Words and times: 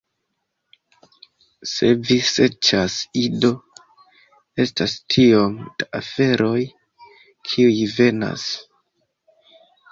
Se 1.71 1.89
vi 2.07 2.17
serĉas 2.29 2.95
Ido, 3.25 3.53
estas 4.67 4.97
tiom 5.15 5.55
da 5.83 5.89
aferoj, 6.03 6.57
kiuj 7.53 7.73
venas 8.01 8.51